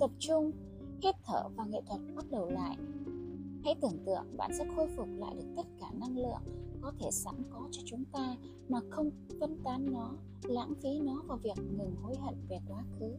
tập 0.00 0.10
trung, 0.18 0.50
hít 1.02 1.14
thở 1.24 1.48
và 1.56 1.64
nghệ 1.64 1.80
thuật 1.86 2.00
bắt 2.16 2.24
đầu 2.30 2.50
lại. 2.50 2.76
Hãy 3.64 3.74
tưởng 3.80 4.04
tượng 4.06 4.36
bạn 4.36 4.50
sẽ 4.58 4.66
khôi 4.76 4.88
phục 4.96 5.08
lại 5.18 5.34
được 5.34 5.48
tất 5.56 5.66
cả 5.80 5.90
năng 6.00 6.18
lượng 6.18 6.42
có 6.84 6.92
thể 6.98 7.10
sẵn 7.10 7.34
có 7.50 7.68
cho 7.70 7.82
chúng 7.84 8.04
ta 8.12 8.36
mà 8.68 8.80
không 8.90 9.10
phân 9.40 9.58
tán 9.64 9.92
nó, 9.92 10.10
lãng 10.42 10.74
phí 10.82 11.00
nó 11.00 11.22
vào 11.26 11.38
việc 11.38 11.58
ngừng 11.78 11.96
hối 12.02 12.16
hận 12.16 12.34
về 12.48 12.58
quá 12.68 12.84
khứ. 12.98 13.14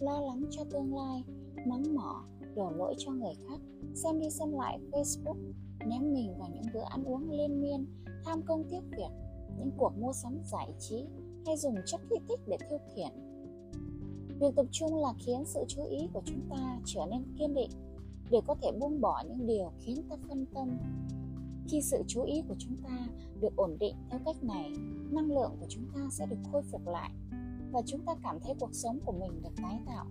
Lo 0.00 0.20
lắng 0.20 0.44
cho 0.50 0.64
tương 0.64 0.94
lai, 0.94 1.24
mắng 1.66 1.94
mỏ, 1.94 2.24
đổ 2.56 2.70
lỗi 2.70 2.94
cho 2.98 3.12
người 3.12 3.34
khác. 3.48 3.60
Xem 3.94 4.20
đi 4.20 4.30
xem 4.30 4.52
lại 4.52 4.78
facebook, 4.92 5.52
ném 5.86 6.14
mình 6.14 6.34
vào 6.38 6.48
những 6.54 6.72
bữa 6.74 6.82
ăn 6.82 7.04
uống 7.04 7.30
liên 7.30 7.62
miên, 7.62 7.86
tham 8.24 8.42
công 8.42 8.64
tiếc 8.70 8.80
việc, 8.90 9.10
những 9.58 9.70
cuộc 9.76 9.92
mua 9.98 10.12
sắm 10.12 10.38
giải 10.44 10.68
trí, 10.78 11.04
hay 11.46 11.56
dùng 11.56 11.74
chất 11.86 12.00
kích 12.10 12.22
thích 12.28 12.40
để 12.46 12.56
thiêu 12.70 12.78
khiển 12.94 13.25
việc 14.40 14.56
tập 14.56 14.66
trung 14.70 14.96
là 14.96 15.14
khiến 15.18 15.44
sự 15.44 15.64
chú 15.68 15.84
ý 15.84 16.08
của 16.12 16.22
chúng 16.24 16.40
ta 16.50 16.80
trở 16.84 17.06
nên 17.10 17.22
kiên 17.38 17.54
định 17.54 17.70
để 18.30 18.40
có 18.46 18.54
thể 18.62 18.72
buông 18.80 19.00
bỏ 19.00 19.22
những 19.28 19.46
điều 19.46 19.72
khiến 19.80 20.02
ta 20.08 20.16
phân 20.28 20.46
tâm. 20.54 20.78
Khi 21.68 21.80
sự 21.82 22.02
chú 22.06 22.22
ý 22.22 22.42
của 22.48 22.54
chúng 22.58 22.76
ta 22.84 23.08
được 23.40 23.56
ổn 23.56 23.76
định 23.80 23.94
theo 24.10 24.20
cách 24.24 24.44
này, 24.44 24.70
năng 25.10 25.30
lượng 25.30 25.50
của 25.60 25.66
chúng 25.68 25.84
ta 25.94 26.00
sẽ 26.10 26.26
được 26.26 26.36
khôi 26.52 26.62
phục 26.62 26.86
lại 26.86 27.10
và 27.72 27.82
chúng 27.86 28.00
ta 28.00 28.16
cảm 28.22 28.40
thấy 28.40 28.54
cuộc 28.60 28.74
sống 28.74 28.98
của 29.04 29.12
mình 29.12 29.42
được 29.42 29.56
tái 29.62 29.80
tạo. 29.86 30.06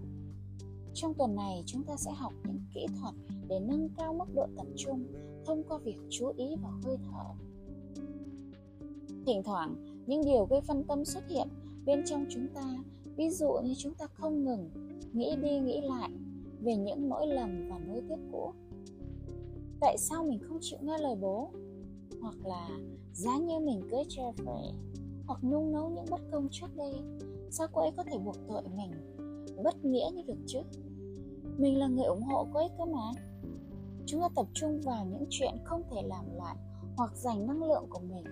Trong 0.94 1.14
tuần 1.14 1.36
này, 1.36 1.64
chúng 1.66 1.84
ta 1.84 1.96
sẽ 1.98 2.12
học 2.12 2.34
những 2.44 2.60
kỹ 2.74 2.86
thuật 3.00 3.14
để 3.48 3.60
nâng 3.60 3.90
cao 3.98 4.14
mức 4.14 4.36
độ 4.36 4.48
tập 4.58 4.68
trung 4.78 5.06
thông 5.46 5.64
qua 5.64 5.78
việc 5.78 5.98
chú 6.10 6.32
ý 6.38 6.46
vào 6.62 6.74
hơi 6.84 6.98
thở. 7.04 7.26
Thỉnh 9.26 9.44
thoảng, 9.44 9.76
những 10.08 10.26
điều 10.26 10.46
gây 10.46 10.62
phân 10.62 10.84
tâm 10.84 11.06
xuất 11.06 11.30
hiện 11.30 11.48
bên 11.86 12.04
trong 12.06 12.26
chúng 12.30 12.48
ta 12.54 12.78
ví 13.18 13.30
dụ 13.30 13.54
như 13.64 13.74
chúng 13.78 13.94
ta 13.94 14.08
không 14.08 14.46
ngừng 14.46 14.70
nghĩ 15.14 15.36
đi 15.36 15.60
nghĩ 15.60 15.82
lại 15.82 16.10
về 16.60 16.76
những 16.76 17.10
lỗi 17.10 17.28
lầm 17.28 17.70
và 17.70 17.80
nối 17.80 18.02
tiếc 18.10 18.16
cũ. 18.32 18.54
Tại 19.80 19.98
sao 19.98 20.24
mình 20.24 20.40
không 20.48 20.58
chịu 20.62 20.80
nghe 20.82 20.98
lời 20.98 21.16
bố? 21.22 21.52
Hoặc 22.22 22.36
là 22.44 22.70
giá 23.14 23.38
như 23.38 23.60
mình 23.60 23.82
cưới 23.92 24.04
Jeffrey, 24.10 24.72
hoặc 25.28 25.44
nung 25.44 25.72
nấu 25.72 25.90
những 25.90 26.06
bất 26.10 26.22
công 26.32 26.48
trước 26.52 26.76
đây, 26.76 26.94
sao 27.50 27.68
cô 27.74 27.82
ấy 27.82 27.92
có 27.98 28.04
thể 28.04 28.18
buộc 28.18 28.36
tội 28.48 28.64
mình 28.76 28.92
bất 29.64 29.86
nghĩa 29.86 30.10
như 30.14 30.22
được 30.28 30.40
chứ? 30.48 30.60
Mình 31.58 31.80
là 31.80 31.88
người 31.88 32.06
ủng 32.06 32.24
hộ 32.24 32.48
cô 32.54 32.60
ấy 32.60 32.70
cơ 32.78 32.86
mà. 32.86 33.12
Chúng 34.06 34.22
ta 34.22 34.30
tập 34.36 34.46
trung 34.54 34.82
vào 34.82 35.06
những 35.06 35.26
chuyện 35.30 35.56
không 35.64 35.84
thể 35.92 36.02
làm 36.08 36.26
lại 36.36 36.56
hoặc 36.98 37.18
dành 37.18 37.48
năng 37.48 37.64
lượng 37.64 37.86
của 37.90 38.00
mình 38.00 38.24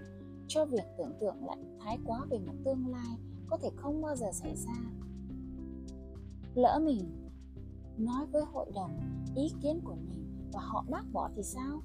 cho 0.48 0.66
việc 0.66 0.84
tưởng 0.98 1.14
tượng 1.20 1.46
lại 1.46 1.58
thái 1.80 1.98
quá 2.06 2.26
về 2.30 2.38
một 2.40 2.54
tương 2.66 2.88
lai 2.88 3.18
có 3.48 3.58
thể 3.58 3.70
không 3.76 4.02
bao 4.02 4.16
giờ 4.16 4.32
xảy 4.32 4.56
ra. 4.56 4.74
Lỡ 6.56 6.80
mình 6.84 7.30
nói 7.98 8.26
với 8.32 8.44
hội 8.46 8.72
đồng 8.76 8.92
ý 9.36 9.52
kiến 9.62 9.80
của 9.84 9.96
mình 9.96 10.50
và 10.54 10.60
họ 10.64 10.86
bác 10.90 11.04
bỏ 11.14 11.30
thì 11.36 11.44
sao? 11.44 11.82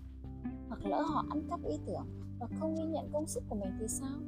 Hoặc 0.68 0.86
lỡ 0.86 1.02
họ 1.02 1.24
ăn 1.30 1.42
cắp 1.50 1.64
ý 1.64 1.76
tưởng 1.86 2.06
và 2.40 2.46
không 2.58 2.74
ghi 2.74 2.84
nhận 2.84 3.10
công 3.12 3.26
sức 3.26 3.44
của 3.48 3.56
mình 3.56 3.70
thì 3.80 3.88
sao? 3.88 4.18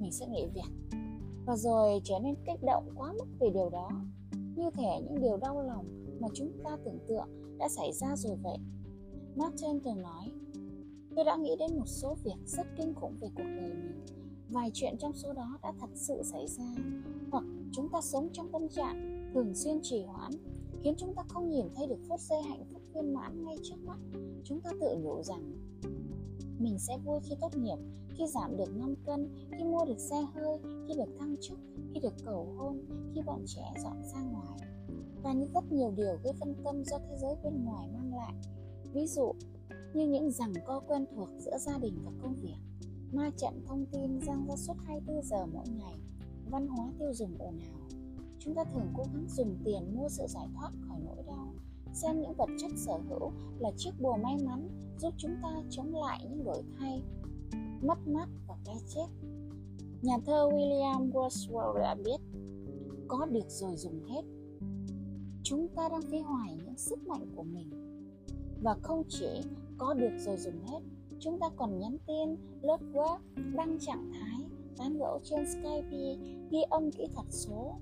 Mình 0.00 0.12
sẽ 0.12 0.26
nghỉ 0.26 0.46
việc. 0.54 0.98
Và 1.46 1.56
rồi 1.56 2.00
trở 2.04 2.18
nên 2.22 2.34
kích 2.46 2.62
động 2.62 2.90
quá 2.96 3.12
mức 3.12 3.26
về 3.40 3.50
điều 3.54 3.70
đó. 3.70 3.90
Như 4.56 4.70
thể 4.70 5.00
những 5.04 5.20
điều 5.20 5.36
đau 5.36 5.62
lòng 5.62 5.84
mà 6.20 6.28
chúng 6.34 6.52
ta 6.64 6.70
tưởng 6.84 6.98
tượng 7.08 7.28
đã 7.58 7.68
xảy 7.68 7.92
ra 7.92 8.16
rồi 8.16 8.36
vậy. 8.42 8.58
Martin 9.36 9.80
từng 9.84 10.02
nói, 10.02 10.32
tôi 11.16 11.24
đã 11.24 11.36
nghĩ 11.36 11.56
đến 11.58 11.78
một 11.78 11.86
số 11.86 12.16
việc 12.24 12.36
rất 12.46 12.66
kinh 12.76 12.94
khủng 12.94 13.16
về 13.20 13.28
cuộc 13.36 13.42
đời 13.42 13.74
mình 13.74 14.04
vài 14.50 14.70
chuyện 14.74 14.96
trong 14.98 15.12
số 15.12 15.32
đó 15.32 15.58
đã 15.62 15.72
thật 15.80 15.90
sự 15.94 16.22
xảy 16.22 16.46
ra, 16.46 16.74
hoặc 17.30 17.44
chúng 17.72 17.88
ta 17.88 18.00
sống 18.00 18.28
trong 18.32 18.52
tâm 18.52 18.68
trạng 18.68 19.30
thường 19.34 19.54
xuyên 19.54 19.78
trì 19.82 20.02
hoãn, 20.02 20.32
khiến 20.82 20.94
chúng 20.98 21.14
ta 21.14 21.22
không 21.28 21.50
nhìn 21.50 21.66
thấy 21.74 21.86
được 21.86 21.98
phút 22.08 22.20
giây 22.20 22.42
hạnh 22.42 22.64
phúc 22.72 22.82
viên 22.94 23.14
mãn 23.14 23.44
ngay 23.44 23.56
trước 23.62 23.76
mắt. 23.86 23.98
Chúng 24.44 24.60
ta 24.60 24.70
tự 24.80 24.96
nhủ 25.02 25.22
rằng 25.22 25.52
mình 26.58 26.78
sẽ 26.78 26.98
vui 27.04 27.20
khi 27.22 27.34
tốt 27.40 27.56
nghiệp, 27.56 27.78
khi 28.16 28.26
giảm 28.26 28.56
được 28.56 28.76
5 28.76 28.94
cân, 29.06 29.34
khi 29.58 29.64
mua 29.64 29.84
được 29.84 29.98
xe 29.98 30.26
hơi, 30.34 30.58
khi 30.88 30.94
được 30.94 31.18
thăng 31.18 31.36
chức, 31.40 31.58
khi 31.94 32.00
được 32.00 32.14
cầu 32.24 32.54
hôn, 32.58 32.84
khi 33.14 33.20
bọn 33.26 33.44
trẻ 33.46 33.74
dọn 33.82 34.02
ra 34.14 34.20
ngoài. 34.22 34.58
Và 35.22 35.32
như 35.32 35.46
rất 35.54 35.72
nhiều 35.72 35.92
điều 35.96 36.16
gây 36.22 36.32
phân 36.40 36.54
tâm 36.64 36.84
do 36.84 36.98
thế 36.98 37.16
giới 37.18 37.34
bên 37.44 37.64
ngoài 37.64 37.88
mang 37.92 38.14
lại. 38.14 38.34
Ví 38.92 39.06
dụ 39.06 39.32
như 39.94 40.06
những 40.06 40.30
rằng 40.30 40.52
co 40.66 40.80
quen 40.80 41.06
thuộc 41.16 41.28
giữa 41.38 41.58
gia 41.58 41.78
đình 41.78 41.94
và 42.04 42.12
công 42.22 42.34
việc 42.34 42.69
ma 43.12 43.30
trận 43.36 43.62
thông 43.66 43.86
tin 43.92 44.20
giang 44.20 44.46
ra 44.46 44.56
suốt 44.56 44.74
24 44.86 45.22
giờ 45.22 45.46
mỗi 45.46 45.64
ngày. 45.68 45.94
Văn 46.50 46.68
hóa 46.68 46.92
tiêu 46.98 47.12
dùng 47.14 47.38
ồn 47.38 47.58
ào. 47.58 47.88
Chúng 48.38 48.54
ta 48.54 48.64
thường 48.64 48.92
cố 48.96 49.04
gắng 49.14 49.26
dùng 49.28 49.56
tiền 49.64 49.96
mua 49.96 50.08
sự 50.08 50.26
giải 50.28 50.46
thoát 50.54 50.70
khỏi 50.88 50.98
nỗi 51.04 51.22
đau. 51.26 51.54
Xem 51.92 52.20
những 52.20 52.34
vật 52.34 52.48
chất 52.60 52.70
sở 52.76 52.98
hữu 53.08 53.32
là 53.58 53.70
chiếc 53.76 53.90
bùa 54.00 54.16
may 54.16 54.36
mắn 54.44 54.68
giúp 54.98 55.14
chúng 55.16 55.36
ta 55.42 55.62
chống 55.70 55.94
lại 55.94 56.26
những 56.30 56.44
đổi 56.44 56.62
thay, 56.78 57.02
mất 57.82 57.98
mát 58.06 58.28
và 58.48 58.56
cái 58.64 58.76
chết. 58.94 59.06
Nhà 60.02 60.18
thơ 60.26 60.48
William 60.52 61.10
Wordsworth 61.12 61.78
đã 61.78 61.94
biết, 62.04 62.20
có 63.08 63.26
được 63.26 63.48
rồi 63.48 63.76
dùng 63.76 64.04
hết. 64.04 64.22
Chúng 65.42 65.68
ta 65.68 65.88
đang 65.88 66.02
phí 66.02 66.18
hoài 66.18 66.54
những 66.54 66.78
sức 66.78 67.06
mạnh 67.06 67.26
của 67.36 67.42
mình. 67.42 67.70
Và 68.62 68.76
không 68.82 69.02
chỉ 69.08 69.42
có 69.78 69.94
được 69.94 70.12
rồi 70.18 70.36
dùng 70.36 70.62
hết 70.66 70.80
chúng 71.20 71.38
ta 71.38 71.50
còn 71.56 71.78
nhắn 71.78 71.96
tin 72.06 72.36
lướt 72.62 72.80
web 72.92 73.18
đăng 73.54 73.78
trạng 73.80 74.12
thái, 74.12 74.40
tán 74.76 74.98
gẫu 74.98 75.20
trên 75.24 75.46
skype, 75.46 76.16
ghi 76.50 76.62
âm 76.70 76.90
kỹ 76.90 77.06
thuật 77.14 77.26
số. 77.30 77.74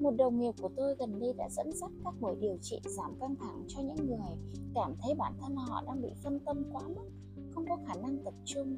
Một 0.00 0.10
đồng 0.16 0.40
nghiệp 0.40 0.54
của 0.62 0.70
tôi 0.76 0.94
gần 0.98 1.20
đây 1.20 1.32
đã 1.32 1.48
dẫn 1.50 1.72
dắt 1.72 1.90
các 2.04 2.14
buổi 2.20 2.36
điều 2.40 2.58
trị 2.62 2.80
giảm 2.84 3.14
căng 3.20 3.36
thẳng 3.36 3.64
cho 3.68 3.82
những 3.82 4.06
người 4.06 4.36
cảm 4.74 4.94
thấy 5.02 5.14
bản 5.14 5.32
thân 5.40 5.56
họ 5.56 5.82
đang 5.86 6.02
bị 6.02 6.08
phân 6.22 6.40
tâm 6.40 6.64
quá 6.72 6.82
mức, 6.88 7.10
không 7.50 7.64
có 7.68 7.78
khả 7.86 7.94
năng 7.94 8.18
tập 8.24 8.34
trung. 8.44 8.76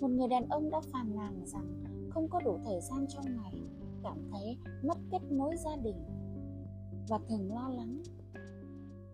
Một 0.00 0.10
người 0.10 0.28
đàn 0.28 0.48
ông 0.48 0.70
đã 0.70 0.80
phàn 0.92 1.16
nàn 1.16 1.42
rằng 1.46 1.84
không 2.10 2.28
có 2.28 2.40
đủ 2.44 2.58
thời 2.64 2.80
gian 2.80 3.06
trong 3.08 3.24
ngày, 3.24 3.54
cảm 4.02 4.18
thấy 4.30 4.56
mất 4.82 4.98
kết 5.10 5.22
nối 5.30 5.56
gia 5.56 5.76
đình 5.76 5.96
và 7.08 7.18
thường 7.28 7.54
lo 7.54 7.68
lắng. 7.68 8.02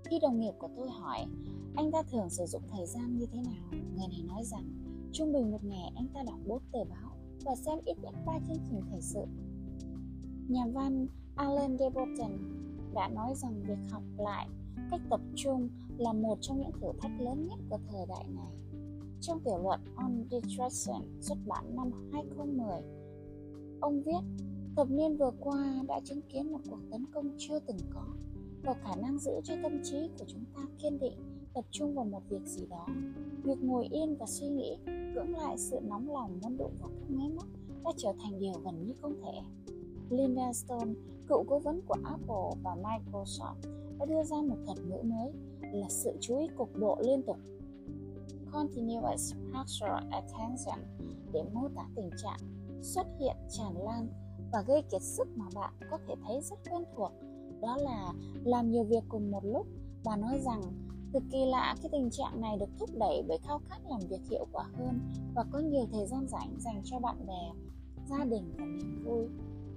Khi 0.04 0.18
đồng 0.22 0.40
nghiệp 0.40 0.52
của 0.58 0.68
tôi 0.76 0.90
hỏi 0.90 1.26
anh 1.74 1.92
ta 1.92 2.02
thường 2.02 2.30
sử 2.30 2.46
dụng 2.46 2.62
thời 2.70 2.86
gian 2.86 3.16
như 3.16 3.26
thế 3.26 3.42
nào 3.42 3.70
người 3.72 4.08
này 4.08 4.22
nói 4.28 4.44
rằng 4.44 4.64
trung 5.12 5.32
bình 5.32 5.50
một 5.50 5.64
ngày 5.64 5.92
anh 5.94 6.06
ta 6.14 6.22
đọc 6.22 6.38
bốn 6.46 6.62
tờ 6.72 6.84
báo 6.84 7.16
và 7.44 7.54
xem 7.56 7.78
ít 7.84 7.94
nhất 8.02 8.14
ba 8.26 8.38
chương 8.48 8.58
trình 8.70 8.80
thời 8.90 9.02
sự 9.02 9.24
nhà 10.48 10.66
văn 10.72 11.06
Alan 11.34 11.78
de 11.78 11.90
Botton 11.90 12.32
đã 12.94 13.08
nói 13.08 13.34
rằng 13.34 13.62
việc 13.62 13.90
học 13.90 14.02
lại 14.18 14.48
cách 14.90 15.00
tập 15.10 15.20
trung 15.36 15.68
là 15.98 16.12
một 16.12 16.38
trong 16.40 16.58
những 16.58 16.72
thử 16.72 16.88
thách 17.00 17.20
lớn 17.20 17.48
nhất 17.48 17.58
của 17.70 17.78
thời 17.88 18.06
đại 18.08 18.24
này. 18.28 18.52
Trong 19.20 19.40
tiểu 19.44 19.58
luận 19.62 19.80
On 19.96 20.24
Distraction 20.30 21.20
xuất 21.20 21.38
bản 21.46 21.76
năm 21.76 22.10
2010, 22.12 22.66
ông 23.80 24.02
viết 24.02 24.44
Thập 24.76 24.90
niên 24.90 25.16
vừa 25.16 25.30
qua 25.40 25.82
đã 25.88 26.00
chứng 26.04 26.20
kiến 26.28 26.52
một 26.52 26.58
cuộc 26.70 26.78
tấn 26.90 27.06
công 27.14 27.30
chưa 27.38 27.58
từng 27.58 27.78
có 27.94 28.06
vào 28.62 28.74
khả 28.82 28.96
năng 28.96 29.18
giữ 29.18 29.32
cho 29.44 29.54
tâm 29.62 29.80
trí 29.84 30.08
của 30.18 30.24
chúng 30.28 30.44
ta 30.54 30.62
kiên 30.78 30.98
định, 30.98 31.18
tập 31.54 31.64
trung 31.70 31.94
vào 31.94 32.04
một 32.04 32.22
việc 32.28 32.46
gì 32.46 32.66
đó. 32.66 32.86
Việc 33.44 33.58
ngồi 33.62 33.86
yên 33.86 34.16
và 34.16 34.26
suy 34.26 34.48
nghĩ, 34.48 34.78
cưỡng 35.14 35.36
lại 35.36 35.58
sự 35.58 35.80
nóng 35.82 36.10
lòng 36.10 36.38
muốn 36.42 36.56
đụng 36.56 36.72
vào 36.80 36.90
các 37.00 37.10
máy 37.10 37.28
móc 37.28 37.46
đã 37.84 37.92
trở 37.96 38.12
thành 38.22 38.40
điều 38.40 38.54
gần 38.64 38.86
như 38.86 38.94
không 39.00 39.14
thể. 39.22 39.40
Linda 40.10 40.52
Stone, 40.52 40.92
cựu 41.28 41.44
cố 41.48 41.58
vấn 41.58 41.80
của 41.86 41.96
Apple 42.04 42.62
và 42.62 42.76
Microsoft, 42.82 43.54
đã 43.98 44.06
đưa 44.06 44.22
ra 44.24 44.36
một 44.36 44.56
thuật 44.66 44.78
ngữ 44.78 45.02
mới 45.02 45.32
là 45.72 45.88
sự 45.88 46.16
chú 46.20 46.38
ý 46.38 46.48
cục 46.56 46.70
bộ 46.80 46.98
liên 47.00 47.22
tục 47.22 47.36
Continuous 48.52 49.34
Partial 49.52 50.04
Attention 50.10 50.78
để 51.32 51.42
mô 51.52 51.68
tả 51.76 51.88
tình 51.96 52.10
trạng 52.22 52.38
xuất 52.82 53.06
hiện 53.20 53.36
tràn 53.48 53.76
lan 53.76 54.08
và 54.52 54.62
gây 54.66 54.82
kiệt 54.82 55.02
sức 55.02 55.28
mà 55.36 55.44
bạn 55.54 55.72
có 55.90 55.98
thể 56.08 56.14
thấy 56.26 56.40
rất 56.42 56.56
quen 56.70 56.84
thuộc 56.96 57.12
đó 57.60 57.76
là 57.76 58.12
làm 58.44 58.70
nhiều 58.70 58.84
việc 58.84 59.04
cùng 59.08 59.30
một 59.30 59.44
lúc 59.44 59.66
và 60.04 60.16
nói 60.16 60.38
rằng 60.38 60.62
thực 61.12 61.22
kỳ 61.30 61.44
lạ 61.46 61.76
cái 61.82 61.88
tình 61.92 62.10
trạng 62.10 62.40
này 62.40 62.56
được 62.60 62.70
thúc 62.78 62.90
đẩy 62.98 63.22
bởi 63.28 63.38
khao 63.38 63.60
khát 63.64 63.78
làm 63.88 64.00
việc 64.08 64.20
hiệu 64.30 64.46
quả 64.52 64.64
hơn 64.74 65.00
và 65.34 65.44
có 65.52 65.58
nhiều 65.58 65.86
thời 65.92 66.06
gian 66.06 66.28
rảnh 66.28 66.54
dành 66.58 66.82
cho 66.84 66.98
bạn 66.98 67.26
bè, 67.26 67.52
gia 68.06 68.24
đình 68.24 68.52
và 68.58 68.64
niềm 68.64 69.04
vui. 69.04 69.26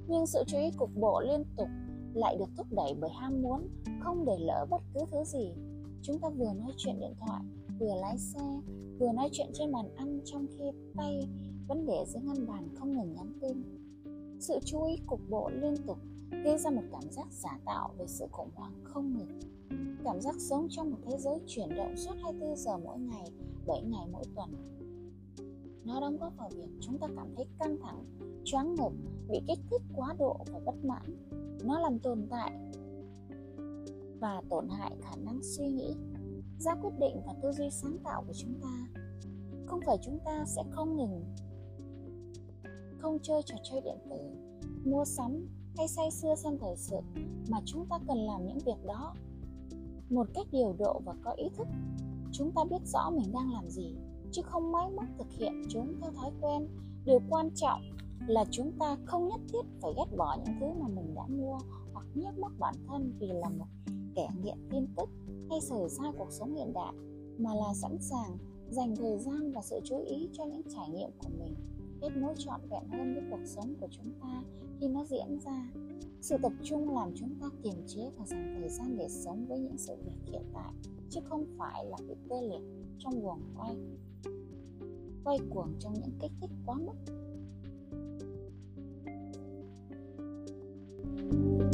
Nhưng 0.08 0.26
sự 0.26 0.44
chú 0.48 0.58
ý 0.58 0.72
cục 0.78 0.90
bộ 0.96 1.22
liên 1.22 1.44
tục 1.58 1.68
lại 2.14 2.36
được 2.40 2.50
thúc 2.58 2.68
đẩy 2.72 2.94
bởi 3.00 3.10
ham 3.10 3.42
muốn 3.42 3.68
không 4.00 4.26
để 4.26 4.38
lỡ 4.40 4.66
bất 4.70 4.82
cứ 4.94 5.00
thứ 5.12 5.24
gì. 5.24 5.52
Chúng 6.02 6.20
ta 6.20 6.30
vừa 6.30 6.54
nói 6.54 6.72
chuyện 6.78 7.00
điện 7.00 7.14
thoại, 7.20 7.42
vừa 7.80 7.96
lái 8.02 8.18
xe, 8.18 8.62
vừa 9.00 9.12
nói 9.12 9.30
chuyện 9.32 9.48
trên 9.54 9.72
bàn 9.72 9.96
ăn 9.96 10.20
trong 10.26 10.46
khi 10.58 10.64
tay 10.96 11.28
vẫn 11.68 11.86
để 11.86 12.06
dưới 12.08 12.24
ngăn 12.24 12.48
bàn 12.48 12.70
không 12.76 12.98
ngừng 12.98 13.14
nhắn 13.14 13.34
tin. 13.42 13.64
Sự 14.40 14.60
chú 14.66 14.84
ý 14.84 14.98
cục 15.08 15.20
bộ 15.30 15.50
liên 15.50 15.74
tục 15.88 15.98
gây 16.44 16.58
ra 16.58 16.70
một 16.70 16.84
cảm 16.92 17.12
giác 17.12 17.28
giả 17.32 17.60
tạo 17.66 17.94
về 17.98 18.06
sự 18.08 18.26
khủng 18.32 18.50
hoảng 18.56 18.74
không 18.84 19.18
ngừng 19.18 19.40
cảm 20.04 20.22
giác 20.22 20.36
sống 20.40 20.68
trong 20.70 20.92
một 20.92 20.98
thế 21.06 21.18
giới 21.18 21.40
chuyển 21.48 21.70
động 21.78 21.98
suốt 21.98 22.14
24 22.22 22.56
giờ 22.56 22.78
mỗi 22.78 23.00
ngày 23.00 23.32
7 23.68 23.82
ngày 23.82 24.08
mỗi 24.12 24.24
tuần. 24.36 24.50
Nó 25.86 26.02
đóng 26.02 26.18
góp 26.18 26.34
vào 26.38 26.50
việc 26.50 26.70
chúng 26.80 26.98
ta 26.98 27.08
cảm 27.16 27.28
thấy 27.36 27.46
căng 27.60 27.78
thẳng, 27.82 28.06
choáng 28.44 28.76
ngợp, 28.76 28.92
bị 29.30 29.42
kích 29.48 29.60
thích 29.72 29.82
quá 29.96 30.16
độ 30.20 30.38
và 30.54 30.60
bất 30.66 30.86
mãn. 30.86 31.28
Nó 31.64 31.80
làm 31.80 32.00
tồn 32.00 32.28
tại 32.30 32.52
và 34.20 34.42
tổn 34.50 34.70
hại 34.70 34.92
khả 35.02 35.16
năng 35.16 35.40
suy 35.44 35.68
nghĩ, 35.68 35.96
ra 36.60 36.76
quyết 36.76 36.94
định 37.00 37.22
và 37.26 37.34
tư 37.42 37.52
duy 37.52 37.70
sáng 37.70 37.98
tạo 38.04 38.24
của 38.28 38.34
chúng 38.34 38.54
ta. 38.62 38.88
Không 39.66 39.80
phải 39.86 39.98
chúng 40.02 40.20
ta 40.26 40.46
sẽ 40.48 40.64
không 40.72 40.98
ngừng, 40.98 41.24
không 42.98 43.20
chơi 43.24 43.42
trò 43.46 43.56
chơi 43.64 43.82
điện 43.82 43.98
tử, 44.10 44.20
mua 44.86 45.06
sắm 45.06 45.48
hay 45.78 45.88
say 45.88 46.12
sưa 46.12 46.36
xem 46.36 46.58
thời 46.62 46.76
sự, 46.78 46.98
mà 47.50 47.58
chúng 47.66 47.86
ta 47.90 48.00
cần 48.08 48.18
làm 48.18 48.48
những 48.48 48.60
việc 48.66 48.86
đó 48.86 49.16
một 50.10 50.28
cách 50.34 50.48
điều 50.52 50.76
độ 50.80 51.02
và 51.06 51.14
có 51.24 51.32
ý 51.32 51.46
thức. 51.58 51.68
Chúng 52.32 52.52
ta 52.52 52.64
biết 52.70 52.82
rõ 52.86 53.10
mình 53.10 53.32
đang 53.34 53.54
làm 53.54 53.70
gì, 53.70 53.96
chứ 54.32 54.42
không 54.42 54.72
máy 54.72 54.92
móc 54.92 55.06
thực 55.18 55.32
hiện 55.32 55.64
chúng 55.70 55.96
theo 56.02 56.12
thói 56.12 56.32
quen. 56.42 56.68
Điều 57.06 57.20
quan 57.30 57.50
trọng 57.56 57.82
là 58.28 58.46
chúng 58.52 58.72
ta 58.80 58.98
không 59.06 59.28
nhất 59.28 59.40
thiết 59.50 59.62
phải 59.82 59.94
ghét 59.98 60.18
bỏ 60.18 60.38
những 60.46 60.56
thứ 60.60 60.66
mà 60.82 60.88
mình 60.88 61.16
đã 61.16 61.28
mua 61.28 61.58
hoặc 61.94 62.06
nhức 62.14 62.40
mắc 62.40 62.52
bản 62.60 62.76
thân 62.88 63.14
vì 63.20 63.28
là 63.28 63.50
một 63.50 63.66
kẻ 64.16 64.28
nghiện 64.44 64.58
tin 64.70 64.88
tức 64.98 65.10
hay 65.50 65.62
xảy 65.62 65.90
ra 65.90 66.12
cuộc 66.18 66.32
sống 66.32 66.56
hiện 66.56 66.74
đại, 66.74 66.94
mà 67.38 67.56
là 67.56 67.74
sẵn 67.74 67.98
sàng 68.00 68.38
dành 68.70 68.96
thời 68.96 69.18
gian 69.20 69.52
và 69.52 69.62
sự 69.62 69.80
chú 69.84 70.04
ý 70.06 70.30
cho 70.34 70.46
những 70.46 70.62
trải 70.76 70.90
nghiệm 70.90 71.10
của 71.24 71.30
mình. 71.40 71.56
Kết 72.02 72.10
nối 72.16 72.34
trọn 72.38 72.62
vẹn 72.70 72.84
hơn 72.92 73.14
với 73.14 73.24
cuộc 73.32 73.46
sống 73.46 73.74
của 73.80 73.88
chúng 73.92 74.14
ta 74.22 74.44
khi 74.80 74.88
nó 74.88 75.06
diễn 75.06 75.40
ra 75.40 75.68
sự 76.24 76.38
tập 76.42 76.52
trung 76.64 76.96
làm 76.96 77.12
chúng 77.16 77.36
ta 77.42 77.48
kiềm 77.64 77.88
chế 77.88 78.02
và 78.18 78.26
dành 78.26 78.56
thời 78.60 78.70
gian 78.70 78.98
để 78.98 79.10
sống 79.10 79.46
với 79.48 79.60
những 79.60 79.78
sự 79.78 79.96
việc 80.06 80.32
hiện 80.32 80.44
tại, 80.54 80.74
chứ 81.10 81.20
không 81.24 81.46
phải 81.58 81.86
là 81.86 81.98
bị 82.08 82.16
tê 82.30 82.42
liệt 82.42 82.62
trong 83.00 83.24
guồng 83.24 83.42
quay 83.58 83.76
quay 85.24 85.38
cuồng 85.50 85.74
trong 85.80 85.94
những 85.94 86.12
kích 86.22 86.32
thích 86.42 86.50
quá 86.66 86.78
mức. 86.78 86.94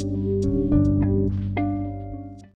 thank 0.00 0.24
you 0.24 0.39